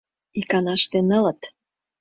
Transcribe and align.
Иканаште 0.39 0.99
нылыт. 1.09 1.41